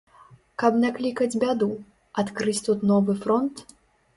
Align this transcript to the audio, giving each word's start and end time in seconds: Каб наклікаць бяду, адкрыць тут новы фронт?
Каб 0.61 0.77
наклікаць 0.83 1.35
бяду, 1.45 1.67
адкрыць 2.25 2.57
тут 2.69 2.79
новы 2.93 3.13
фронт? 3.27 3.67